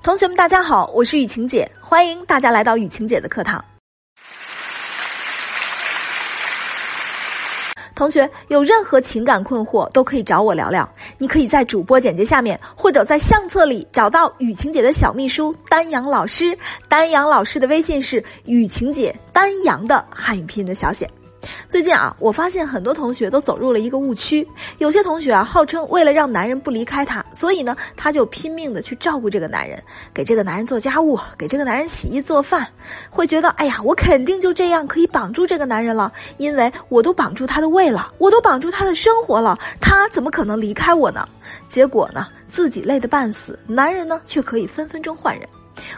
[0.00, 3.62] 同学们，大家好，我是雨晴姐，欢迎大家来到雨晴姐的课堂。
[7.96, 10.88] 同学有任何情感困惑都可以找我聊聊，
[11.18, 16.56] 你可以在主播简介下面或者在相册里找到雨晴姐的小秘书丹阳老师，
[16.88, 21.10] 丹阳老师的微信是雨晴姐丹阳的汉语拼音的小写。
[21.68, 24.46] 最近啊，我发现很多同学都走入了一个误区。
[24.78, 29.82] 有些同学啊，号称为了让男人不离开他，所以呢，他就拼命的去照顾这个男人，
[30.12, 32.66] 给这个男人做家务，给这个男人洗衣做饭，
[33.10, 41.28] 会觉得，哎呀，我肯定就这样可以绑住这个男人了，因为我都绑住他的胃了，我都绑住他的生活了，他怎么可能离开我呢？
[41.68, 45.48] 结果呢，自己累得半死，男人呢却可以分分钟换人。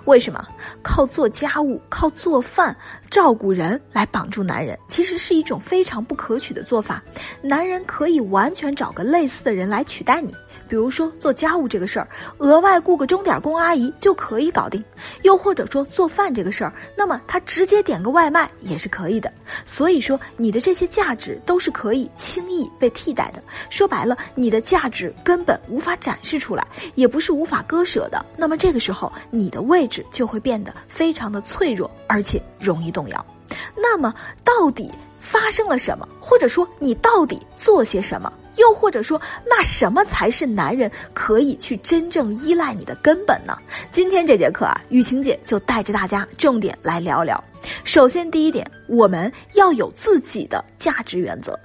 [0.04, 0.46] 为什么
[0.82, 2.76] 靠做家务、靠做饭、
[3.10, 7.02] 照顾人来绑住男人，其实是一种非常不可取的做法。
[7.42, 10.34] 男人可以完全找个类似的人来取代你。
[10.70, 14.80] 比如说做家务这个事儿，额外雇个钟点工阿姨就可以搞定；
[15.22, 19.32] 又或者说做饭这个事儿，那么他直接点个外卖也是可以的。
[19.64, 23.42] 所以说你的这些价值都是可以轻易被替代的。
[23.68, 26.64] 说白了，你的价值根本无法展示出来，
[26.94, 28.24] 也不是无法割舍的。
[28.36, 33.26] 那么这个时候，你的位置就会变得非常的脆弱，而且容易动摇。
[33.74, 34.14] 那么
[34.44, 34.88] 到底？
[35.22, 36.08] 发生了什么？
[36.18, 38.32] 或者说你到底做些什么？
[38.56, 43.56] 又或者说，那什么才是男人可以去真正依赖你的根本呢？
[43.90, 47.42] 今天这节课啊，雨晴姐就带着大家重点来聊聊。
[47.84, 51.58] 首先，第一点，我们要有自己的价值原则。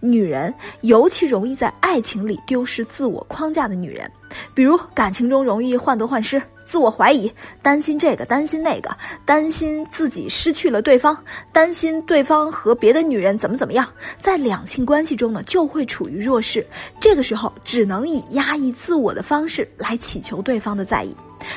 [0.00, 4.10] 女人尤其容易在爱情里丢失自我框架的女人，
[4.54, 6.42] 比如感情中容易患得患失。
[6.64, 11.14] 自我怀疑，担心这个，担心那个，担心自己失去了对方，
[11.52, 13.86] 担心对方和别的女人怎么怎么样，
[14.20, 16.64] 在两性关系中呢，就会处于弱势。
[17.00, 21.14] 这个时候，只能以压抑自我的方式来祈求对方的在意。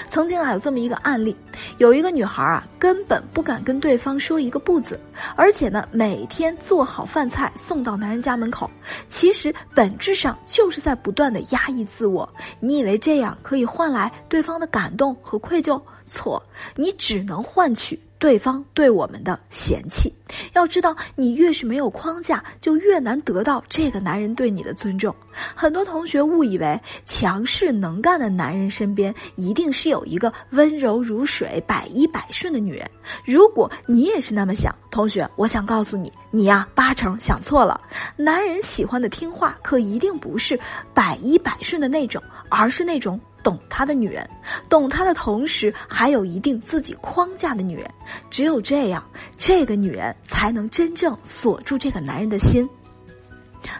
[0.09, 1.35] 曾经啊，有这么一个案例，
[1.77, 4.99] 有一个女孩啊，根本不敢跟对方说一个不字，
[5.35, 8.69] 而且呢，每天做好饭菜送到男人家门口，
[9.09, 12.27] 其实本质上就是在不断的压抑自我。
[12.59, 15.81] 你以为这样可以换来对方的感动和愧疚？
[16.07, 16.41] 错，
[16.75, 17.99] 你只能换取。
[18.17, 20.11] 对方对我们的嫌弃，
[20.53, 25.13] 要知道，你越是没有框架，就越难得到这个男人对你的尊重。
[25.53, 32.89] 很多同学误以为强势能干的男人身边一定是有一个温柔如水、百依百顺的女人。
[33.25, 37.79] 如果你也是那么想，同学，我想告诉你，你呀八成想错了。
[38.15, 40.59] 男人喜欢的听话，可一定不是
[40.93, 43.19] 百依百顺的那种，而是那种。
[43.45, 44.27] 懂他的女人，
[44.67, 47.85] 懂他的同时还有一定自己框架的女人，
[48.31, 49.07] 只有这样，
[49.37, 52.67] 这个女人才能真正锁住这个男人的心。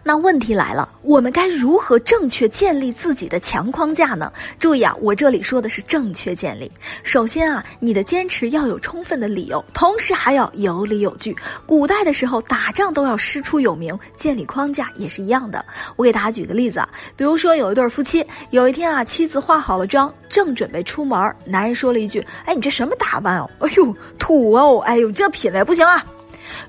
[0.03, 4.31] 那问题来了，我们该如何正确建立自己的强框架呢？
[4.59, 6.72] 注意啊，我这里说的是正确建立。
[7.03, 11.35] 首先啊，你的坚持要有充分的理由，同时还要有理有据。
[11.66, 15.63] 古代的时候打仗都要师出有名，建立框架也是一样的。
[15.96, 23.50] 我给大家举个例子啊，比如说有一对夫妻，有一天啊，妻子化好了妆，正准备出门，男人说了一句：“哎，你这什么打扮哦？
[23.59, 24.79] 哎呦，土哦！
[24.79, 26.03] 哎呦，这品味不行啊！”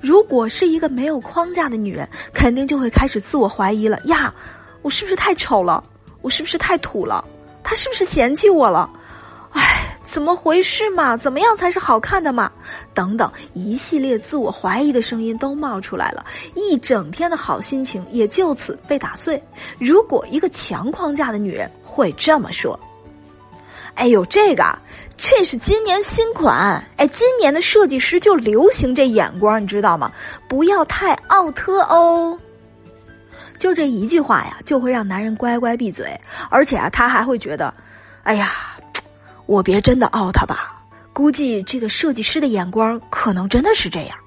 [0.01, 4.35] 如果是一个没有框架的女人，肯定就会开始自我怀疑了呀，
[4.83, 5.83] 我是不是太丑了？
[6.23, 7.25] 我是不是太土了？
[7.63, 8.89] 他是不是嫌弃我了？
[9.53, 11.17] 哎，怎么回事嘛？
[11.17, 12.51] 怎么样才是好看的嘛？
[12.93, 19.43] 等等，一系列自我怀疑的声音都冒出来了，一整天的好心情也就此被打碎。
[19.79, 22.79] 如果一个强框架的女人会这么说。
[23.97, 24.79] 哎呦，这个，
[25.17, 26.83] 这是今年新款。
[26.97, 30.13] 哎，今年的设计师就流行这眼光，你知道吗？
[30.49, 32.39] 不要太奥特哦。
[33.59, 36.19] 就这一句话呀，就会让男人乖乖闭嘴，
[36.51, 37.73] 而且啊，他还会觉得，
[38.23, 38.77] 哎呀，
[39.47, 40.73] 我别真的奥特吧？
[41.15, 44.19] 估计这个设计师的眼光可能真的是这样。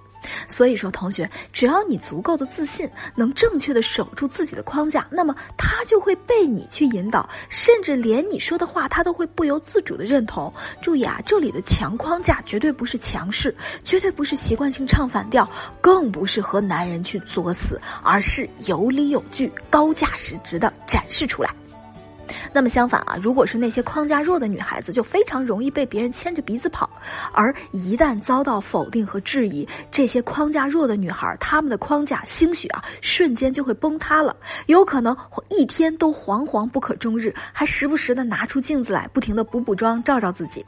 [0.47, 10.51] 所以说，同学，只要你足够的自信，能正确的守住自己的框架，那么他就会被你去引导，甚至连你说的话，他都会不由自主的认同。
[10.81, 15.50] 注意啊，这里的强框架绝对不是强势，绝对不是习惯性唱反调，
[15.81, 21.53] 更不是和男人去作死，而是有理有据、高价值值的展示出来。
[22.53, 26.89] 那么相反啊，如果是那些框架弱的女孩子，就非常容易被别人牵着鼻子跑，
[27.33, 34.35] 而一旦遭到否定和质疑，这些框架弱的女孩，她们的框架兴许啊，瞬间就会崩塌了，
[34.67, 35.15] 有可能
[35.49, 40.65] 一天都惶惶不可终日，还时不时的拿出镜子来，不停的补补妆，照照自己，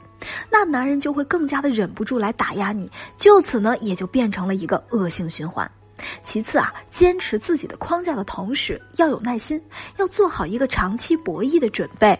[0.50, 5.70] 那男人就会更加的忍不住来打压你，就此呢，也就变成了一个恶性循环。
[6.22, 9.62] 其次啊，坚持自己的框架的同时，要有耐心，
[9.98, 12.18] 要做好一个长期博弈的准备。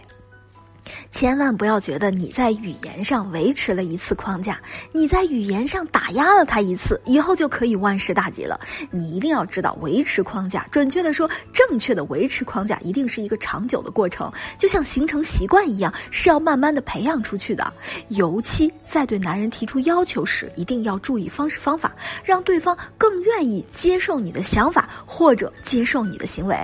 [1.10, 4.60] 千万不要觉得你在语言上维持了一次框架，
[4.92, 8.58] 你在语言上打压了他一次，以后就可以万事大吉了。
[8.90, 17.72] 你一定要知道，维持框架，准确的说，正确的维持框架，一定是一个长久的过程，就像形成习惯一样，是要慢慢的培养出去的。
[18.08, 21.94] 尤其在对男人提出要求时，一定要注意方式方法，
[22.24, 26.56] 让对方更愿意接受你的想法或者接受你的行为。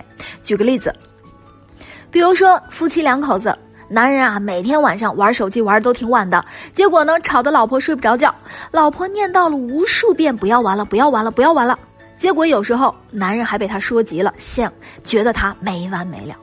[0.42, 0.92] 举个例子，
[2.10, 3.56] 比如说夫妻两口子。
[3.88, 6.44] 男人啊，每天晚上玩手机玩的都挺晚的，
[6.74, 8.34] 结果呢，吵得老婆睡不着觉。
[8.70, 11.78] 老婆念叨了无数遍“不要玩了，不要玩了，不要玩了”，
[12.18, 14.70] 结果有时候男人还被他说急了，想
[15.04, 16.34] 觉得他没完没了。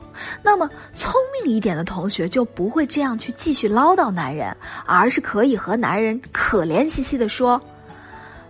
[0.42, 1.12] 那么聪
[1.44, 7.60] 明一点的同学就不会这样去继续唠叨男人，而是可以和男人可怜兮兮的说：“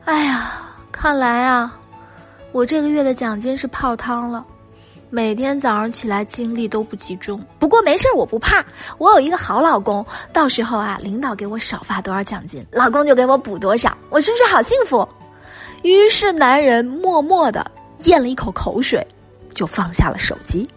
[0.07, 0.53] 哎呀，
[0.91, 1.79] 看来啊，
[2.53, 4.43] 我这个月的奖金是泡汤了。”
[5.09, 8.65] 每天早上起来精力都不集中，不过没事我不怕，
[8.99, 10.05] 我有一个好老公。
[10.33, 15.09] 到时候啊，领导给我少发多少奖金，老公就给我补多少，我是不是好幸福？
[15.83, 17.71] 于是男人默默的
[18.01, 19.07] 咽了一口口水，
[19.55, 20.69] 就放下了手机。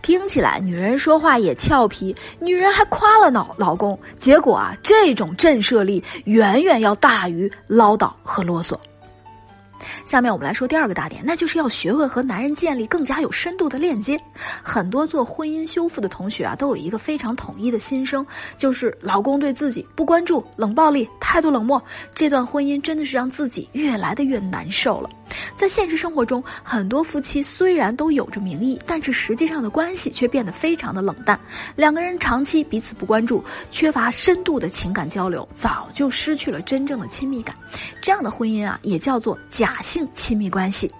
[0.00, 8.74] 听起来女人说话也俏皮，女人还夸了老老公，结果啊，这种震慑力远远要大于唠叨和啰嗦。
[10.04, 14.18] 下面我们来说第二个大点，那就是要学会和男人建立更加有深度的链接。
[14.62, 18.26] 很多做婚姻修复的同学啊，都有一个非常统一的心声，
[18.56, 21.82] 就是老公对自己不关注、冷暴力、态度冷漠，
[22.14, 25.10] 这段婚姻真的是让自己越来的越难受了。
[25.54, 31.38] 在现实生活中，很多夫妻虽然都有着名义，但是实际上的关系却变得非常的冷淡。
[31.76, 37.54] 两个人长期彼此不关注，缺乏深度的情感交流，早就失去了真正的亲密感。
[38.00, 40.90] 这样的婚姻啊，也叫做假性亲密关系。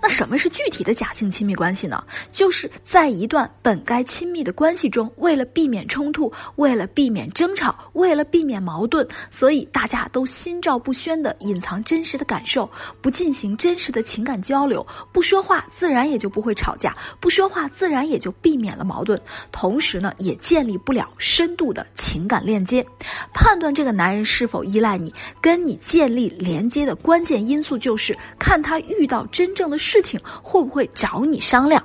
[0.00, 2.02] 那什么是具体的假性亲密关系呢？
[2.32, 12.68] 就是在一段本该亲密的关系中，为了避免冲突，为了避免争吵，为了避免矛盾，所以大家都心照不宣的隐藏真实的感受，
[13.00, 19.20] 不进行真实的情感交流，不说话，自然也就不会吵架，不说话，自然也就避免了矛盾。
[19.52, 22.84] 同时呢，也建立不了深度的情感链接。
[23.32, 29.64] 判断这个男人是否依赖你，跟你建立连接的关键因素就是看他遇到真正。
[29.70, 31.82] 的事情会不会找你商量？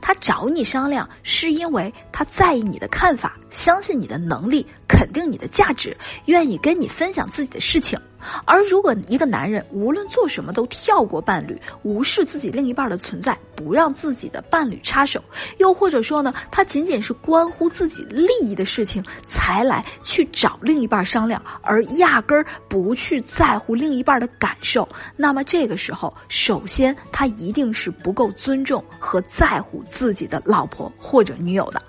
[0.00, 7.96] 他找你商量，是因为他在意你的看法，相信你的能力，肯定你的价值，愿意跟你分享自己的事情。
[8.44, 15.22] 而如果一个男人无论做什么都跳过伴侣，无视自己另一半的存在，不让自己的伴侣插手，
[15.58, 31.82] 又或者说呢，他仅仅是关乎自己利益的事情才来去找另一半商量，而压根儿不去在乎另一半的感受，那么这个时候，首先他一定是不够尊重和在乎自己的老婆或者女友的。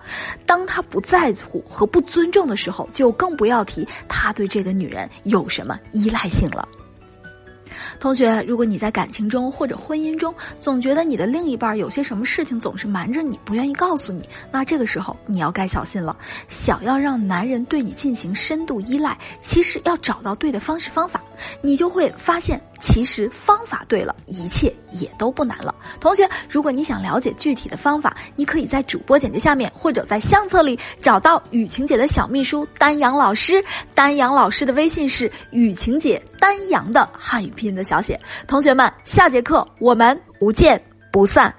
[0.46, 6.26] 当他不在乎和不尊重的时候，就更不要提他对这个女人有什么依赖。
[6.26, 6.68] 性了，
[8.00, 16.18] 同学，如果你在感情中或者婚姻中，总觉得你的另一半有些什么事情总是瞒着你，不愿意告诉你，那这个时候你要该小心了。
[16.48, 21.22] 想要让男人对你进行深度依赖，其实要找到对的方式方法，
[21.62, 22.62] 你就会发现。
[22.86, 25.74] 其实方法对了，一切也都不难了。
[26.00, 33.64] 同学，如果你想了解具体的方法，你可以在主播简介下面或者在相册里找到雨晴姐的小秘书丹阳老师。
[33.96, 38.20] 丹阳老师的微信是雨晴姐丹阳的汉语拼音的小写。
[38.46, 40.80] 同学们，下节课我们不见
[41.12, 41.52] 不散。